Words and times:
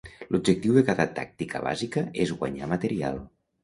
L"objectiu 0.27 0.77
de 0.77 0.83
cada 0.87 1.05
tàctica 1.21 1.63
bàsica 1.69 2.07
es 2.27 2.37
guanyar 2.43 2.75
material. 2.77 3.27